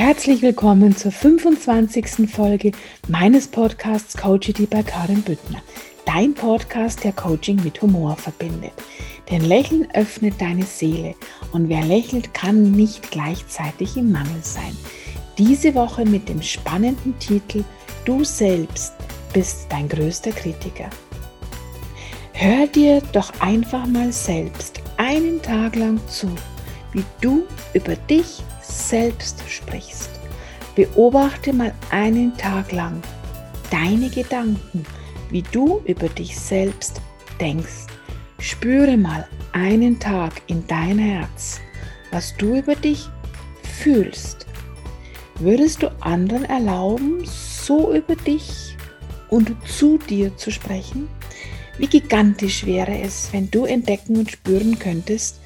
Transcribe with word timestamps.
Herzlich 0.00 0.42
willkommen 0.42 0.96
zur 0.96 1.10
25. 1.10 2.30
Folge 2.30 2.70
meines 3.08 3.48
Podcasts 3.48 4.16
Coachity 4.16 4.64
bei 4.64 4.84
Karin 4.84 5.22
Büttner. 5.22 5.60
Dein 6.06 6.34
Podcast, 6.34 7.02
der 7.02 7.10
Coaching 7.10 7.60
mit 7.64 7.82
Humor 7.82 8.14
verbindet. 8.14 8.70
Denn 9.28 9.40
Lächeln 9.40 9.88
öffnet 9.94 10.40
deine 10.40 10.62
Seele 10.62 11.16
und 11.50 11.68
wer 11.68 11.82
lächelt, 11.82 12.32
kann 12.32 12.70
nicht 12.70 13.10
gleichzeitig 13.10 13.96
im 13.96 14.12
Mangel 14.12 14.40
sein. 14.40 14.76
Diese 15.36 15.74
Woche 15.74 16.04
mit 16.04 16.28
dem 16.28 16.42
spannenden 16.42 17.18
Titel 17.18 17.64
Du 18.04 18.22
selbst 18.22 18.92
bist 19.32 19.66
dein 19.68 19.88
größter 19.88 20.30
Kritiker. 20.30 20.90
Hör 22.34 22.68
dir 22.68 23.02
doch 23.12 23.32
einfach 23.40 23.84
mal 23.84 24.12
selbst 24.12 24.80
einen 24.96 25.42
Tag 25.42 25.74
lang 25.74 25.98
zu, 26.06 26.28
wie 26.92 27.02
du 27.20 27.42
über 27.74 27.96
dich 27.96 28.44
selbst 28.68 29.42
sprichst. 29.48 30.10
Beobachte 30.76 31.52
mal 31.52 31.74
einen 31.90 32.36
Tag 32.36 32.72
lang 32.72 33.02
deine 33.70 34.08
Gedanken, 34.08 34.84
wie 35.30 35.42
du 35.42 35.80
über 35.84 36.08
dich 36.08 36.38
selbst 36.38 37.00
denkst. 37.40 37.86
Spüre 38.38 38.96
mal 38.96 39.26
einen 39.52 39.98
Tag 39.98 40.42
in 40.46 40.66
dein 40.66 40.98
Herz, 40.98 41.60
was 42.10 42.36
du 42.36 42.56
über 42.56 42.74
dich 42.74 43.08
fühlst. 43.62 44.46
Würdest 45.40 45.82
du 45.82 45.88
anderen 46.00 46.44
erlauben, 46.44 47.24
so 47.24 47.94
über 47.94 48.16
dich 48.16 48.76
und 49.28 49.54
zu 49.66 49.98
dir 49.98 50.36
zu 50.36 50.50
sprechen? 50.50 51.08
Wie 51.78 51.86
gigantisch 51.86 52.66
wäre 52.66 53.00
es, 53.00 53.32
wenn 53.32 53.50
du 53.50 53.64
entdecken 53.64 54.16
und 54.16 54.30
spüren 54.30 54.78
könntest, 54.78 55.40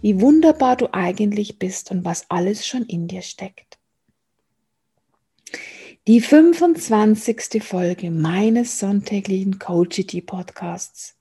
wie 0.00 0.20
wunderbar 0.20 0.76
du 0.76 0.92
eigentlich 0.92 1.58
bist 1.58 1.90
und 1.90 2.04
was 2.04 2.30
alles 2.30 2.66
schon 2.66 2.84
in 2.84 3.08
dir 3.08 3.22
steckt. 3.22 3.78
Die 6.06 6.20
25. 6.20 7.62
Folge 7.62 8.10
meines 8.10 8.78
sonntäglichen 8.78 9.58
Coachity 9.58 10.22
Podcasts 10.22 11.16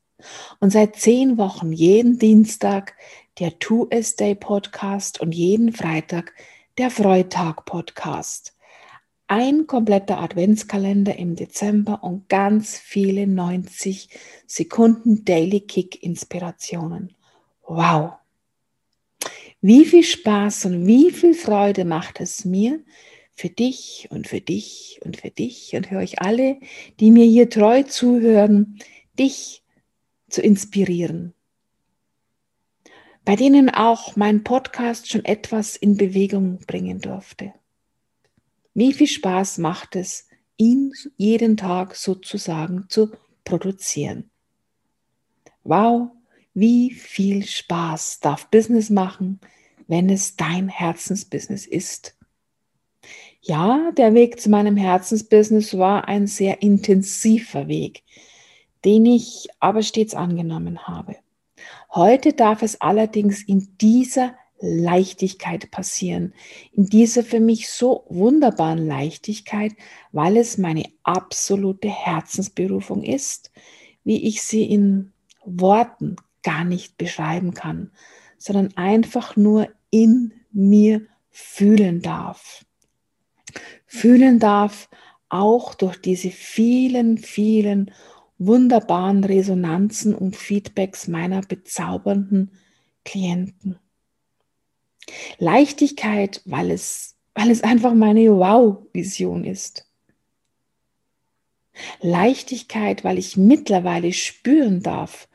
und 0.60 0.72
seit 0.72 0.96
zehn 0.96 1.38
Wochen 1.38 1.74
jeden 1.74 2.20
Dienstag 2.20 2.94
der 3.40 3.60
Two 3.60 3.88
S 3.90 4.16
Day 4.16 4.36
Podcast 4.36 5.20
und 5.20 5.34
jeden 5.34 5.74
Freitag 5.74 6.34
der 6.78 6.90
Freitag 6.90 7.66
Podcast. 7.66 8.56
Ein 9.28 9.68
kompletter 9.68 10.20
Adventskalender 10.20 11.18
im 11.18 11.36
Dezember 11.36 12.02
und 12.04 12.30
ganz 12.30 12.78
viele 12.78 13.28
90 13.28 14.10
Sekunden 14.46 15.26
Daily 15.26 15.60
Kick 15.60 16.02
Inspirationen. 16.02 17.14
Wow! 17.68 18.17
Wie 19.62 19.86
viel 19.86 20.04
Spaß 20.04 20.66
und 20.66 20.86
wie 20.86 21.12
viel 21.12 21.34
Freude 21.34 21.84
macht 21.84 22.22
es 22.22 22.46
mir 22.46 22.84
für 23.34 23.50
dich 23.50 24.08
und 24.12 24.28
für 24.28 24.42
dich 24.42 25.00
und 25.04 25.18
für 25.18 25.30
dich 25.30 25.74
und 25.74 25.88
für 25.88 25.98
euch 25.98 26.22
alle, 26.22 26.60
die 27.00 27.12
mir 27.12 27.26
hier 27.26 27.50
treu 27.50 27.84
zuhören, 27.84 28.80
dich 29.18 29.64
zu 30.30 30.42
inspirieren, 30.42 31.34
bei 33.26 33.36
denen 33.36 33.70
auch 33.70 34.16
mein 34.16 34.44
Podcast 34.44 35.10
schon 35.10 35.26
etwas 35.26 35.76
in 35.76 35.98
Bewegung 35.98 36.60
bringen 36.68 37.00
durfte. 37.00 37.54
Wie 38.74 38.94
viel 38.94 39.08
Spaß 39.08 39.58
macht 39.58 39.96
es, 39.96 40.28
ihn 40.58 40.94
jeden 41.16 41.58
Tag 41.58 41.96
sozusagen 41.96 42.86
zu 42.90 43.12
produzieren. 43.44 44.30
Wow, 45.64 46.12
wie 46.60 46.90
viel 46.90 47.46
Spaß 47.46 48.20
darf 48.20 48.50
Business 48.50 48.90
machen, 48.90 49.40
wenn 49.88 50.10
es 50.10 50.38
dein 50.38 50.70
Herzensbusiness 50.70 51.68
ist? 51.68 52.18
Ja, 53.44 53.92
der 53.96 54.16
Weg 54.16 54.42
zu 54.42 54.50
meinem 54.50 54.76
Herzensbusiness 54.76 55.78
war 55.78 56.08
ein 56.08 56.26
sehr 56.26 56.64
intensiver 56.64 57.68
Weg, 57.68 58.02
den 58.84 59.06
ich 59.06 59.50
aber 59.60 59.84
stets 59.84 60.16
angenommen 60.16 60.88
habe. 60.88 61.18
Heute 61.94 62.34
darf 62.34 62.64
es 62.64 62.82
allerdings 62.82 63.44
in 63.44 63.78
dieser 63.80 64.34
Leichtigkeit 64.60 65.70
passieren, 65.70 66.34
in 66.74 66.88
dieser 66.88 67.24
für 67.24 67.40
mich 67.40 67.70
so 67.70 68.04
wunderbaren 68.10 68.84
Leichtigkeit, 68.84 69.74
weil 70.12 70.38
es 70.38 70.58
meine 70.58 70.86
absolute 71.04 71.88
Herzensberufung 71.88 73.04
ist, 73.04 73.52
wie 74.04 74.28
ich 74.28 74.42
sie 74.42 74.64
in 74.64 75.14
Worten 75.46 76.16
gar 76.48 76.64
nicht 76.64 76.98
beschreiben 76.98 77.54
kann, 77.54 77.92
sondern 78.38 78.78
einfach 78.78 79.36
nur 79.36 79.68
in 79.90 80.32
mir 80.54 81.06
fühlen 81.30 82.02
darf. 82.02 82.64
Fühlen 83.86 84.40
darf 84.40 84.88
auch 85.28 85.76
durch 85.76 85.98
diese 85.98 86.32
vielen, 86.32 87.18
vielen 87.18 87.92
wunderbaren 88.38 89.26
Resonanzen 89.26 90.16
und 90.16 90.38
Feedbacks 90.38 91.10
meiner 91.10 91.42
bezaubernden 91.42 92.52
Klienten. 93.04 93.78
Leichtigkeit, 95.40 96.42
weil 96.46 96.72
es, 96.72 97.18
weil 97.36 97.52
es 97.52 97.62
einfach 97.62 97.94
meine 97.94 98.32
Wow-Vision 98.32 99.44
ist. 99.44 99.86
Leichtigkeit, 102.00 103.04
weil 103.04 103.18
ich 103.18 103.36
mittlerweile 103.36 104.14
spüren 104.14 104.82
darf, 104.82 105.28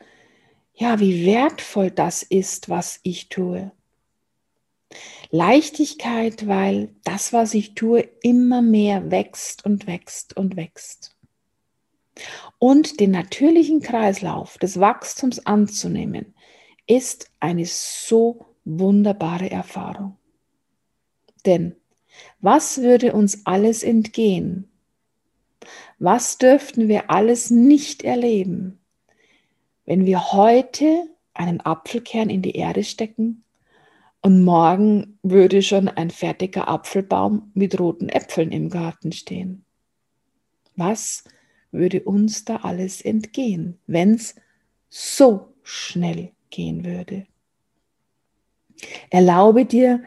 ja, 0.82 0.98
wie 0.98 1.24
wertvoll 1.24 1.92
das 1.92 2.24
ist, 2.24 2.68
was 2.68 2.98
ich 3.04 3.28
tue. 3.28 3.70
Leichtigkeit, 5.30 6.48
weil 6.48 6.92
das, 7.04 7.32
was 7.32 7.54
ich 7.54 7.76
tue, 7.76 8.00
immer 8.20 8.62
mehr 8.62 9.12
wächst 9.12 9.64
und 9.64 9.86
wächst 9.86 10.36
und 10.36 10.56
wächst. 10.56 11.16
Und 12.58 12.98
den 12.98 13.12
natürlichen 13.12 13.80
Kreislauf 13.80 14.58
des 14.58 14.80
Wachstums 14.80 15.46
anzunehmen, 15.46 16.34
ist 16.88 17.30
eine 17.38 17.64
so 17.64 18.44
wunderbare 18.64 19.52
Erfahrung. 19.52 20.18
Denn 21.46 21.76
was 22.40 22.78
würde 22.78 23.12
uns 23.12 23.46
alles 23.46 23.84
entgehen? 23.84 24.68
Was 26.00 26.38
dürften 26.38 26.88
wir 26.88 27.08
alles 27.08 27.50
nicht 27.50 28.02
erleben, 28.02 28.81
wenn 29.84 30.06
wir 30.06 30.32
heute 30.32 31.08
einen 31.34 31.60
Apfelkern 31.60 32.30
in 32.30 32.42
die 32.42 32.56
Erde 32.56 32.84
stecken 32.84 33.44
und 34.20 34.44
morgen 34.44 35.18
würde 35.22 35.62
schon 35.62 35.88
ein 35.88 36.10
fertiger 36.10 36.68
Apfelbaum 36.68 37.50
mit 37.54 37.78
roten 37.80 38.08
Äpfeln 38.08 38.52
im 38.52 38.68
Garten 38.68 39.12
stehen. 39.12 39.64
Was 40.76 41.24
würde 41.72 42.02
uns 42.02 42.44
da 42.44 42.56
alles 42.56 43.00
entgehen, 43.00 43.78
wenn 43.86 44.14
es 44.14 44.36
so 44.88 45.54
schnell 45.62 46.32
gehen 46.50 46.84
würde? 46.84 47.26
Erlaube 49.10 49.64
dir 49.64 50.02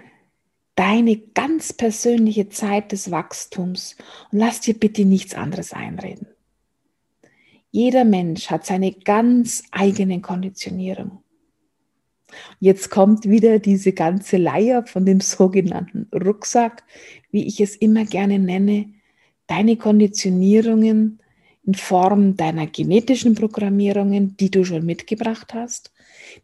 deine 0.76 1.18
ganz 1.18 1.74
persönliche 1.74 2.50
Zeit 2.50 2.92
des 2.92 3.12
Wachstums 3.12 3.96
und 4.32 4.40
lass 4.40 4.62
dir 4.62 4.78
bitte 4.78 5.06
nichts 5.06 5.34
anderes 5.34 5.74
einreden. 5.74 6.28
Jeder 7.76 8.06
Mensch 8.06 8.50
hat 8.50 8.66
seine 8.66 8.94
ganz 8.94 9.64
eigene 9.70 10.22
Konditionierung. 10.22 11.22
Jetzt 12.62 12.90
kommt 12.90 13.28
wieder 13.28 13.60
diese 13.60 13.92
ganze 13.92 14.38
Leier 14.38 14.86
von 14.86 15.06
dem 15.06 15.20
sogenannten 15.20 16.08
Rucksack, 16.16 16.86
wie 17.32 17.46
ich 17.46 17.60
es 17.60 17.76
immer 17.76 18.06
gerne 18.06 18.40
nenne, 18.40 18.94
deine 19.48 19.76
Konditionierungen 19.76 21.20
in 21.66 21.74
Form 21.74 22.38
deiner 22.38 22.66
genetischen 22.66 23.36
Programmierungen, 23.36 24.38
die 24.38 24.50
du 24.50 24.64
schon 24.64 24.86
mitgebracht 24.86 25.54
hast, 25.54 25.92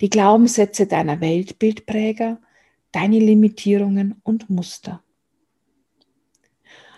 die 0.02 0.09
Glaubenssätze 0.09 0.86
deiner 0.86 1.22
Weltbildpräger, 1.22 2.42
deine 2.92 3.19
Limitierungen 3.19 4.19
und 4.24 4.50
Muster. 4.50 5.01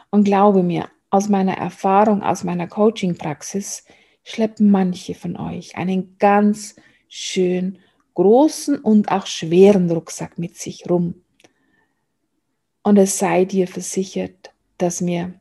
Und 0.10 0.24
glaube 0.24 0.64
mir, 0.64 0.90
aus 1.12 1.30
meiner 1.30 1.56
Erfahrung, 1.56 2.24
aus 2.24 2.44
meiner 2.44 2.66
Coaching-Praxis, 2.66 3.86
schleppen 4.24 4.72
manche 4.72 5.16
von 5.16 5.38
euch 5.38 5.76
einen 5.76 6.18
ganz 6.18 6.76
schön 7.08 7.80
großen 8.14 8.78
und 8.80 9.12
auch 9.12 9.26
schweren 9.26 9.90
Rucksack 9.90 10.38
mit 10.38 10.58
sich 10.58 10.90
rum. 10.90 11.16
Und 12.84 12.98
es 12.98 13.18
sei 13.18 13.46
dir 13.46 13.68
versichert, 13.68 14.52
dass 14.78 15.02
mir 15.02 15.40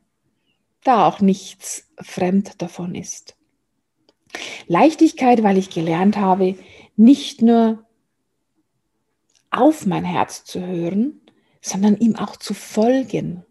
da 0.84 1.06
auch 1.06 1.20
nichts 1.20 1.88
fremd 2.00 2.60
davon 2.62 2.94
ist. 2.94 3.36
Leichtigkeit, 4.66 5.42
weil 5.42 5.58
ich 5.58 5.70
gelernt 5.70 6.16
habe, 6.16 6.56
nicht 6.96 7.42
nur 7.42 7.84
auf 9.50 9.86
mein 9.86 10.04
Herz 10.04 10.44
zu 10.44 10.64
hören, 10.64 11.20
sondern 11.60 11.98
ihm 11.98 12.16
auch 12.16 12.36
zu 12.36 12.54
folgen. 12.54 13.44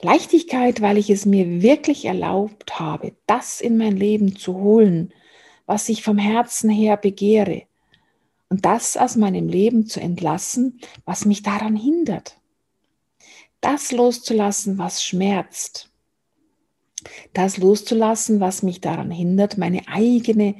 Leichtigkeit, 0.00 0.80
weil 0.82 0.98
ich 0.98 1.10
es 1.10 1.26
mir 1.26 1.62
wirklich 1.62 2.04
erlaubt 2.04 2.78
habe, 2.78 3.14
das 3.26 3.60
in 3.60 3.76
mein 3.78 3.96
Leben 3.96 4.36
zu 4.36 4.54
holen, 4.54 5.12
was 5.66 5.88
ich 5.88 6.02
vom 6.02 6.18
Herzen 6.18 6.70
her 6.70 6.96
begehre. 6.96 7.62
und 8.48 8.64
das 8.64 8.96
aus 8.96 9.16
meinem 9.16 9.48
Leben 9.48 9.86
zu 9.86 10.00
entlassen, 10.00 10.80
was 11.04 11.24
mich 11.24 11.42
daran 11.42 11.76
hindert. 11.76 12.38
Das 13.60 13.90
loszulassen, 13.90 14.78
was 14.78 15.02
schmerzt. 15.02 15.90
Das 17.32 17.56
loszulassen, 17.56 18.40
was 18.40 18.62
mich 18.62 18.80
daran 18.80 19.10
hindert, 19.10 19.58
meine 19.58 19.88
eigene 19.88 20.56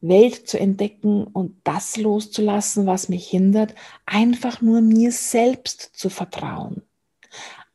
Welt 0.00 0.48
zu 0.48 0.58
entdecken 0.58 1.24
und 1.24 1.56
das 1.64 1.96
loszulassen, 1.96 2.86
was 2.86 3.08
mich 3.08 3.28
hindert, 3.28 3.74
einfach 4.06 4.62
nur 4.62 4.80
mir 4.80 5.12
selbst 5.12 5.90
zu 5.94 6.08
vertrauen. 6.08 6.82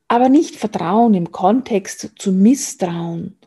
Aber 0.07 0.29
nicht 0.29 0.55
Vertrauen 0.55 1.13
im 1.13 1.31
Kontext 1.31 2.11
zu 2.17 2.31
Misstrauen, 2.31 3.37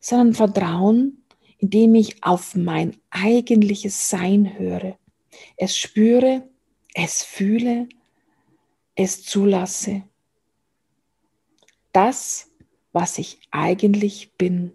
sondern 0.00 0.34
Vertrauen, 0.34 1.24
indem 1.58 1.94
ich 1.94 2.22
auf 2.22 2.54
mein 2.54 2.96
eigentliches 3.10 4.08
Sein 4.08 4.58
höre, 4.58 4.96
es 5.56 5.76
spüre, 5.76 6.48
es 6.94 7.22
fühle, 7.22 7.88
es 8.94 9.22
zulasse. 9.22 10.02
Das, 11.92 12.50
was 12.92 13.18
ich 13.18 13.40
eigentlich 13.50 14.32
bin, 14.36 14.72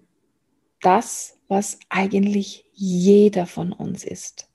das, 0.82 1.38
was 1.48 1.80
eigentlich 1.90 2.66
jeder 2.74 3.46
von 3.46 3.72
uns 3.72 4.04
ist. 4.04 4.50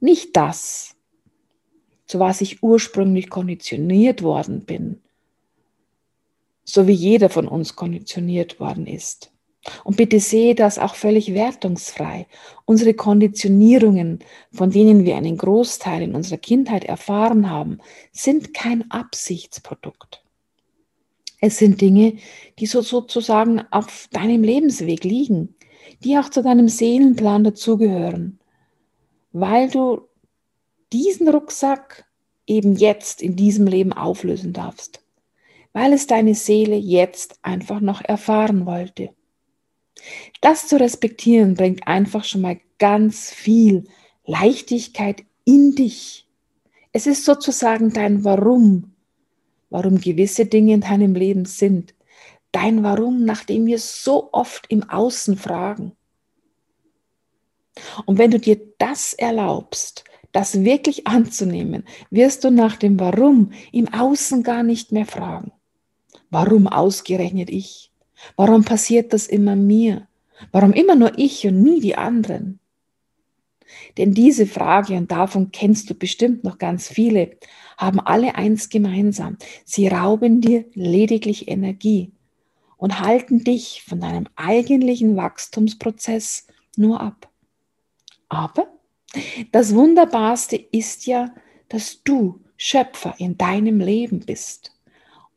Nicht 0.00 0.36
das, 0.36 0.96
zu 2.06 2.18
was 2.20 2.40
ich 2.40 2.62
ursprünglich 2.62 3.28
konditioniert 3.28 4.22
worden 4.22 4.64
bin, 4.64 5.02
so 6.68 6.86
wie 6.86 6.92
jeder 6.92 7.30
von 7.30 7.48
uns 7.48 7.76
konditioniert 7.76 8.60
worden 8.60 8.86
ist. 8.86 9.32
Und 9.84 9.96
bitte 9.96 10.20
sehe 10.20 10.54
das 10.54 10.78
auch 10.78 10.94
völlig 10.94 11.32
wertungsfrei. 11.32 12.26
Unsere 12.66 12.92
Konditionierungen, 12.92 14.18
von 14.52 14.70
denen 14.70 15.04
wir 15.04 15.16
einen 15.16 15.38
Großteil 15.38 16.02
in 16.02 16.14
unserer 16.14 16.36
Kindheit 16.36 16.84
erfahren 16.84 17.48
haben, 17.48 17.78
sind 18.12 18.52
kein 18.52 18.90
Absichtsprodukt. 18.90 20.22
Es 21.40 21.56
sind 21.56 21.80
Dinge, 21.80 22.18
die 22.58 22.66
so 22.66 22.82
sozusagen 22.82 23.62
auf 23.70 24.08
deinem 24.12 24.42
Lebensweg 24.42 25.04
liegen, 25.04 25.54
die 26.04 26.18
auch 26.18 26.28
zu 26.28 26.42
deinem 26.42 26.68
Seelenplan 26.68 27.44
dazugehören, 27.44 28.40
weil 29.32 29.70
du 29.70 30.02
diesen 30.92 31.28
Rucksack 31.28 32.04
eben 32.46 32.76
jetzt 32.76 33.22
in 33.22 33.36
diesem 33.36 33.66
Leben 33.66 33.92
auflösen 33.92 34.52
darfst, 34.52 35.02
weil 35.72 35.92
es 35.92 36.06
deine 36.06 36.34
Seele 36.34 36.76
jetzt 36.76 37.38
einfach 37.42 37.80
noch 37.80 38.02
erfahren 38.02 38.66
wollte. 38.66 39.10
Das 40.40 40.68
zu 40.68 40.78
respektieren 40.78 41.54
bringt 41.54 41.86
einfach 41.86 42.24
schon 42.24 42.42
mal 42.42 42.60
ganz 42.78 43.30
viel 43.30 43.84
Leichtigkeit 44.24 45.24
in 45.44 45.74
dich. 45.74 46.26
Es 46.92 47.06
ist 47.06 47.24
sozusagen 47.24 47.92
dein 47.92 48.24
Warum, 48.24 48.92
warum 49.70 50.00
gewisse 50.00 50.46
Dinge 50.46 50.74
in 50.74 50.80
deinem 50.80 51.14
Leben 51.14 51.44
sind. 51.44 51.94
Dein 52.52 52.82
Warum, 52.82 53.24
nachdem 53.24 53.66
wir 53.66 53.78
so 53.78 54.30
oft 54.32 54.66
im 54.68 54.88
Außen 54.88 55.36
fragen. 55.36 55.92
Und 58.06 58.18
wenn 58.18 58.30
du 58.30 58.38
dir 58.38 58.60
das 58.78 59.12
erlaubst, 59.12 60.04
das 60.32 60.64
wirklich 60.64 61.06
anzunehmen, 61.06 61.84
wirst 62.10 62.44
du 62.44 62.50
nach 62.50 62.76
dem 62.76 62.98
Warum 63.00 63.52
im 63.72 63.92
Außen 63.92 64.42
gar 64.42 64.62
nicht 64.62 64.92
mehr 64.92 65.06
fragen. 65.06 65.52
Warum 66.30 66.66
ausgerechnet 66.66 67.50
ich? 67.50 67.90
Warum 68.36 68.64
passiert 68.64 69.12
das 69.12 69.26
immer 69.26 69.56
mir? 69.56 70.06
Warum 70.52 70.72
immer 70.72 70.94
nur 70.94 71.18
ich 71.18 71.46
und 71.46 71.62
nie 71.62 71.80
die 71.80 71.96
anderen? 71.96 72.60
Denn 73.96 74.14
diese 74.14 74.46
Frage, 74.46 74.94
und 74.94 75.10
davon 75.10 75.50
kennst 75.52 75.90
du 75.90 75.94
bestimmt 75.94 76.44
noch 76.44 76.58
ganz 76.58 76.88
viele, 76.88 77.36
haben 77.76 78.00
alle 78.00 78.34
eins 78.34 78.68
gemeinsam. 78.68 79.36
Sie 79.64 79.88
rauben 79.88 80.40
dir 80.40 80.64
lediglich 80.74 81.48
Energie 81.48 82.12
und 82.76 83.00
halten 83.00 83.44
dich 83.44 83.82
von 83.86 84.00
deinem 84.00 84.26
eigentlichen 84.36 85.16
Wachstumsprozess 85.16 86.46
nur 86.76 87.00
ab. 87.00 87.28
Aber 88.28 88.68
das 89.52 89.74
Wunderbarste 89.74 90.56
ist 90.56 91.06
ja, 91.06 91.34
dass 91.68 92.02
du 92.02 92.40
Schöpfer 92.56 93.14
in 93.18 93.36
deinem 93.36 93.80
Leben 93.80 94.20
bist. 94.20 94.72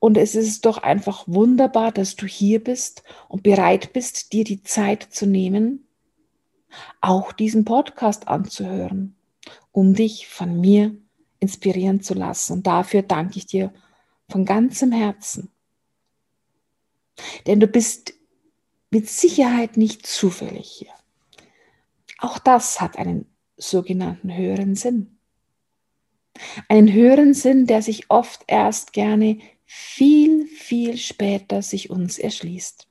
Und 0.02 0.18
es 0.18 0.34
ist 0.34 0.66
doch 0.66 0.80
einfach 0.80 1.26
wunderbar, 1.28 1.92
dass 1.92 2.16
du 2.16 2.26
hier 2.26 2.64
bist 2.64 3.04
und 3.28 3.44
bereit 3.44 3.94
bist, 3.94 4.34
dir 4.34 4.44
die 4.44 4.64
Zeit 4.64 5.04
zu 5.04 5.28
nehmen, 5.28 5.86
auch 7.02 7.32
diesen 7.32 7.66
Podcast 7.66 8.28
anzuhören, 8.28 9.16
um 9.72 9.94
dich 9.94 10.28
von 10.28 10.60
mir 10.60 10.96
inspirieren 11.40 12.02
zu 12.02 12.16
lassen. 12.16 12.54
Und 12.54 12.66
dafür 12.66 13.04
danke 13.04 13.38
ich 13.38 13.46
dir 13.46 13.72
von 14.28 14.44
ganzem 14.44 14.92
Herzen. 14.92 15.52
Denn 17.46 17.60
du 17.60 17.68
bist 17.68 18.16
mit 18.90 19.08
Sicherheit 19.08 19.78
nicht 19.78 20.08
zufällig 20.08 20.68
hier. 20.68 20.94
Auch 22.18 22.40
das 22.40 22.82
hat 22.82 22.98
einen 22.98 23.28
sogenannten 23.56 24.36
höheren 24.36 24.74
Sinn. 24.74 25.20
Einen 26.70 26.92
höheren 26.92 27.36
Sinn, 27.36 27.68
der 27.68 27.84
sich 27.84 28.10
oft 28.10 28.46
erst 28.48 28.94
gerne 28.94 29.38
viel, 29.74 30.48
viel 30.48 30.98
später 30.98 31.62
sich 31.62 31.90
uns 31.90 32.20
erschließt. 32.20 32.90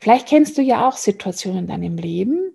Vielleicht 0.00 0.26
kennst 0.26 0.56
du 0.56 0.62
ja 0.62 0.88
auch 0.88 0.96
Situationen 0.96 1.60
in 1.60 1.66
deinem 1.66 1.96
Leben, 1.98 2.54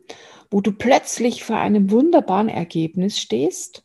wo 0.50 0.60
du 0.60 0.72
plötzlich 0.72 1.44
vor 1.44 1.58
einem 1.58 1.92
wunderbaren 1.92 2.50
Ergebnis 2.50 3.20
stehst 3.20 3.84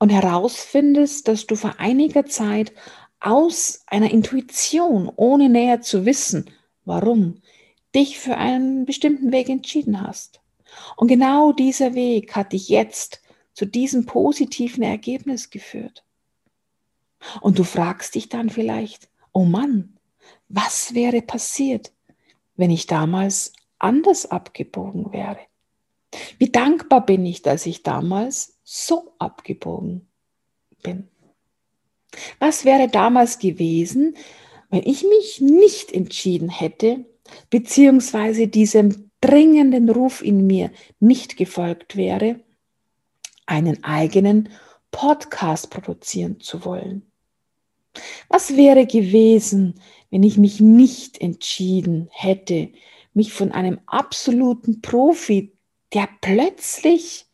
und 0.00 0.10
herausfindest, 0.10 1.28
dass 1.28 1.46
du 1.46 1.54
vor 1.54 1.76
einiger 1.78 2.26
Zeit 2.26 2.72
aus 3.20 3.84
einer 3.86 4.10
Intuition, 4.10 5.08
ohne 5.14 5.48
näher 5.48 5.82
zu 5.82 6.06
wissen, 6.06 6.50
warum, 6.84 7.40
dich 7.94 8.18
für 8.18 8.36
einen 8.36 8.84
bestimmten 8.84 9.30
Weg 9.30 9.48
entschieden 9.48 10.04
hast. 10.04 10.40
Und 10.96 11.06
genau 11.06 11.52
dieser 11.52 11.94
Weg 11.94 12.34
hat 12.34 12.52
dich 12.52 12.68
jetzt 12.68 13.22
zu 13.54 13.64
diesem 13.64 14.06
positiven 14.06 14.82
Ergebnis 14.82 15.50
geführt. 15.50 16.02
Und 17.40 17.58
du 17.58 17.64
fragst 17.64 18.14
dich 18.14 18.28
dann 18.28 18.50
vielleicht, 18.50 19.08
oh 19.32 19.44
Mann, 19.44 19.96
was 20.48 20.94
wäre 20.94 21.22
passiert, 21.22 21.92
wenn 22.56 22.70
ich 22.70 22.86
damals 22.86 23.52
anders 23.78 24.26
abgebogen 24.26 25.12
wäre? 25.12 25.38
Wie 26.38 26.50
dankbar 26.50 27.04
bin 27.04 27.26
ich, 27.26 27.42
dass 27.42 27.66
ich 27.66 27.82
damals 27.82 28.58
so 28.62 29.14
abgebogen 29.18 30.08
bin? 30.82 31.08
Was 32.38 32.64
wäre 32.64 32.88
damals 32.88 33.38
gewesen, 33.38 34.16
wenn 34.70 34.82
ich 34.82 35.02
mich 35.04 35.40
nicht 35.40 35.92
entschieden 35.92 36.48
hätte, 36.48 37.04
beziehungsweise 37.50 38.48
diesem 38.48 39.10
dringenden 39.20 39.88
Ruf 39.90 40.22
in 40.22 40.46
mir 40.46 40.70
nicht 41.00 41.36
gefolgt 41.36 41.96
wäre, 41.96 42.40
einen 43.46 43.84
eigenen 43.84 44.48
Podcast 44.90 45.70
produzieren 45.70 46.40
zu 46.40 46.64
wollen? 46.64 47.05
Was 48.28 48.56
wäre 48.56 48.86
gewesen, 48.86 49.80
wenn 50.10 50.22
ich 50.22 50.38
mich 50.38 50.60
nicht 50.60 51.20
entschieden 51.20 52.08
hätte, 52.12 52.70
mich 53.14 53.32
von 53.32 53.52
einem 53.52 53.80
absoluten 53.86 54.80
Profi, 54.82 55.52
der 55.94 56.08
plötzlich 56.20 57.26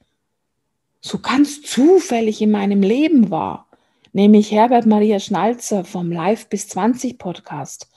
so 1.01 1.19
ganz 1.19 1.63
zufällig 1.63 2.41
in 2.41 2.51
meinem 2.51 2.83
Leben 2.83 3.31
war, 3.31 3.69
nämlich 4.13 4.53
Herbert 4.53 4.87
Maria 4.87 5.19
Schnalzer 5.19 5.85
vom 5.85 6.13
Live 6.13 6.49
bis 6.49 6.69
20 6.69 7.19
Podcast, 7.19 7.91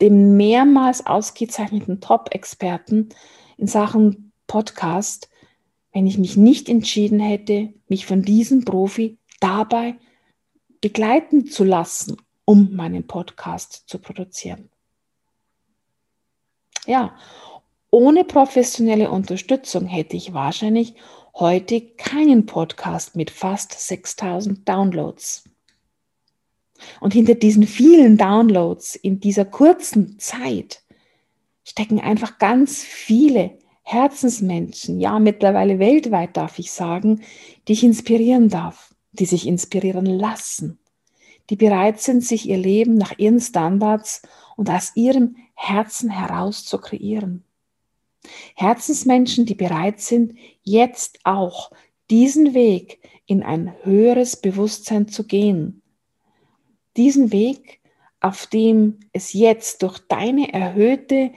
dem 0.00 0.36
mehrmals 0.36 1.06
ausgezeichneten 1.06 2.00
Top-Experten 2.00 3.10
in 3.56 3.66
Sachen 3.66 4.32
Podcast, 4.46 5.28
wenn 5.92 6.06
ich 6.06 6.18
mich 6.18 6.36
nicht 6.36 6.68
entschieden 6.68 7.20
hätte, 7.20 7.72
mich 7.88 8.06
von 8.06 8.22
diesem 8.22 8.64
Profi 8.64 9.18
dabei 9.40 9.96
begleiten 10.80 11.46
zu 11.46 11.64
lassen, 11.64 12.16
um 12.44 12.74
meinen 12.74 13.06
Podcast 13.06 13.84
zu 13.86 13.98
produzieren. 13.98 14.70
Ja, 16.86 17.14
ohne 17.90 18.24
professionelle 18.24 19.10
Unterstützung 19.10 19.86
hätte 19.86 20.16
ich 20.16 20.32
wahrscheinlich 20.32 20.94
heute 21.34 21.80
keinen 21.80 22.46
Podcast 22.46 23.16
mit 23.16 23.30
fast 23.30 23.72
6000 23.72 24.68
Downloads. 24.68 25.44
Und 27.00 27.12
hinter 27.12 27.34
diesen 27.34 27.66
vielen 27.66 28.16
Downloads 28.16 28.96
in 28.96 29.20
dieser 29.20 29.44
kurzen 29.44 30.18
Zeit 30.18 30.82
stecken 31.62 32.00
einfach 32.00 32.38
ganz 32.38 32.82
viele 32.82 33.58
Herzensmenschen, 33.82 35.00
ja 35.00 35.18
mittlerweile 35.18 35.78
weltweit 35.78 36.36
darf 36.36 36.58
ich 36.58 36.70
sagen, 36.70 37.22
die 37.66 37.72
ich 37.72 37.84
inspirieren 37.84 38.48
darf 38.48 38.89
die 39.12 39.26
sich 39.26 39.46
inspirieren 39.46 40.06
lassen, 40.06 40.78
die 41.50 41.56
bereit 41.56 42.00
sind, 42.00 42.24
sich 42.24 42.48
ihr 42.48 42.58
Leben 42.58 42.96
nach 42.96 43.18
ihren 43.18 43.40
Standards 43.40 44.22
und 44.56 44.70
aus 44.70 44.92
ihrem 44.94 45.36
Herzen 45.54 46.10
heraus 46.10 46.64
zu 46.64 46.78
kreieren. 46.78 47.44
Herzensmenschen, 48.54 49.46
die 49.46 49.54
bereit 49.54 50.00
sind, 50.00 50.34
jetzt 50.62 51.20
auch 51.24 51.70
diesen 52.10 52.54
Weg 52.54 53.00
in 53.26 53.42
ein 53.42 53.74
höheres 53.82 54.36
Bewusstsein 54.36 55.08
zu 55.08 55.26
gehen. 55.26 55.82
Diesen 56.96 57.32
Weg, 57.32 57.80
auf 58.20 58.46
dem 58.46 58.98
es 59.12 59.32
jetzt 59.32 59.82
durch 59.82 59.98
deine 60.08 60.52
erhöhte 60.52 61.32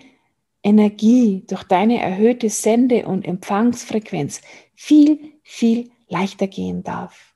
Energie, 0.64 1.44
durch 1.48 1.64
deine 1.64 2.02
erhöhte 2.02 2.50
Sende- 2.50 3.06
und 3.06 3.26
Empfangsfrequenz 3.26 4.42
viel, 4.76 5.34
viel 5.44 5.92
leichter 6.08 6.48
gehen 6.48 6.84
darf. 6.84 7.33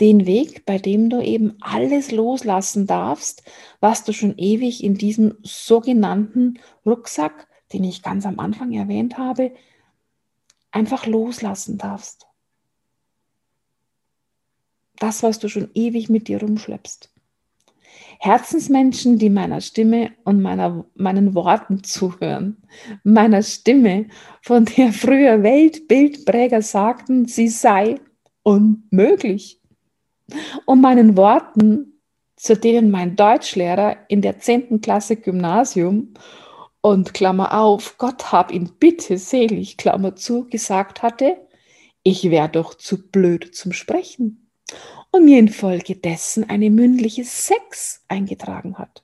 Den 0.00 0.26
Weg, 0.26 0.64
bei 0.66 0.78
dem 0.78 1.10
du 1.10 1.20
eben 1.20 1.56
alles 1.60 2.10
loslassen 2.10 2.86
darfst, 2.86 3.42
was 3.80 4.04
du 4.04 4.12
schon 4.12 4.34
ewig 4.36 4.82
in 4.82 4.94
diesem 4.94 5.36
sogenannten 5.42 6.58
Rucksack, 6.84 7.48
den 7.72 7.84
ich 7.84 8.02
ganz 8.02 8.26
am 8.26 8.38
Anfang 8.38 8.72
erwähnt 8.72 9.18
habe, 9.18 9.52
einfach 10.70 11.06
loslassen 11.06 11.78
darfst. 11.78 12.26
Das, 14.96 15.22
was 15.22 15.38
du 15.38 15.48
schon 15.48 15.70
ewig 15.74 16.08
mit 16.08 16.28
dir 16.28 16.40
rumschleppst. 16.40 17.10
Herzensmenschen, 18.18 19.18
die 19.18 19.30
meiner 19.30 19.60
Stimme 19.60 20.12
und 20.24 20.40
meiner, 20.40 20.84
meinen 20.94 21.34
Worten 21.34 21.82
zuhören, 21.82 22.56
meiner 23.02 23.42
Stimme, 23.42 24.06
von 24.40 24.64
der 24.64 24.92
früher 24.92 25.42
Weltbildpräger 25.42 26.62
sagten, 26.62 27.26
sie 27.26 27.48
sei 27.48 28.00
unmöglich. 28.44 29.60
Und 30.64 30.80
meinen 30.80 31.16
Worten, 31.16 32.00
zu 32.36 32.56
denen 32.56 32.90
mein 32.90 33.16
Deutschlehrer 33.16 33.96
in 34.08 34.22
der 34.22 34.38
10. 34.38 34.80
Klasse 34.80 35.16
Gymnasium 35.16 36.14
und 36.80 37.14
Klammer 37.14 37.58
auf, 37.58 37.98
Gott 37.98 38.30
hab 38.30 38.52
ihn 38.52 38.70
bitte 38.78 39.18
selig, 39.18 39.76
Klammer 39.76 40.14
zu, 40.14 40.46
gesagt 40.46 41.02
hatte, 41.02 41.36
ich 42.02 42.30
wäre 42.30 42.48
doch 42.48 42.74
zu 42.74 43.10
blöd 43.10 43.54
zum 43.54 43.72
Sprechen 43.72 44.50
und 45.10 45.24
mir 45.24 45.38
infolgedessen 45.38 46.48
eine 46.48 46.70
mündliche 46.70 47.24
Sex 47.24 48.04
eingetragen 48.08 48.76
hat. 48.76 49.02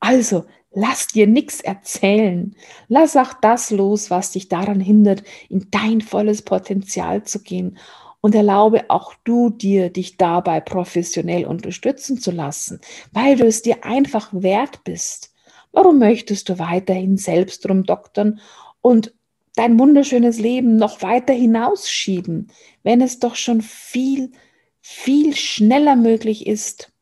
Also, 0.00 0.44
lass 0.70 1.06
dir 1.06 1.26
nichts 1.26 1.60
erzählen. 1.60 2.54
Lass 2.88 3.16
auch 3.16 3.32
das 3.40 3.70
los, 3.70 4.10
was 4.10 4.32
dich 4.32 4.48
daran 4.48 4.80
hindert, 4.80 5.22
in 5.48 5.68
dein 5.70 6.02
volles 6.02 6.42
Potenzial 6.42 7.22
zu 7.22 7.42
gehen 7.42 7.78
und 8.24 8.34
erlaube 8.34 8.88
auch 8.88 9.12
du 9.24 9.50
dir, 9.50 9.90
dich 9.90 10.16
dabei 10.16 10.58
professionell 10.58 11.44
unterstützen 11.44 12.18
zu 12.18 12.30
lassen, 12.30 12.80
weil 13.12 13.36
du 13.36 13.44
es 13.44 13.60
dir 13.60 13.84
einfach 13.84 14.30
wert 14.32 14.82
bist. 14.82 15.34
Warum 15.72 15.98
möchtest 15.98 16.48
du 16.48 16.58
weiterhin 16.58 17.18
selbst 17.18 17.68
rumdoktern 17.68 18.40
und 18.80 19.12
dein 19.56 19.78
wunderschönes 19.78 20.38
Leben 20.38 20.76
noch 20.76 21.02
weiter 21.02 21.34
hinausschieben, 21.34 22.50
wenn 22.82 23.02
es 23.02 23.18
doch 23.18 23.36
schon 23.36 23.60
viel, 23.60 24.32
viel 24.80 25.36
schneller 25.36 25.94
möglich 25.94 26.46
ist, 26.46 26.94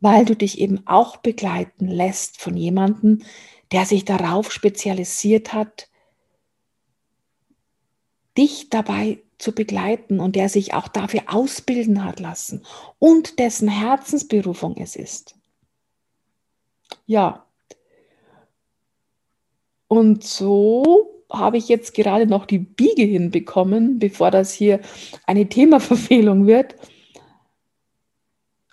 weil 0.00 0.24
du 0.24 0.34
dich 0.34 0.60
eben 0.60 0.86
auch 0.86 1.18
begleiten 1.18 1.88
lässt 1.88 2.40
von 2.40 2.56
jemandem, 2.56 3.20
der 3.70 3.84
sich 3.84 4.06
darauf 4.06 4.50
spezialisiert 4.50 5.52
hat, 5.52 5.90
dich 8.38 8.70
dabei 8.70 9.18
zu 9.40 9.52
begleiten 9.52 10.20
und 10.20 10.36
der 10.36 10.48
sich 10.48 10.74
auch 10.74 10.88
dafür 10.88 11.22
ausbilden 11.26 12.04
hat 12.04 12.20
lassen 12.20 12.62
und 12.98 13.38
dessen 13.38 13.68
Herzensberufung 13.68 14.76
es 14.76 14.96
ist. 14.96 15.34
Ja. 17.06 17.46
Und 19.88 20.22
so 20.22 21.24
habe 21.32 21.56
ich 21.56 21.68
jetzt 21.68 21.94
gerade 21.94 22.26
noch 22.26 22.44
die 22.44 22.58
Biege 22.58 23.02
hinbekommen, 23.02 23.98
bevor 23.98 24.30
das 24.30 24.52
hier 24.52 24.80
eine 25.26 25.48
Themaverfehlung 25.48 26.46
wird. 26.46 26.74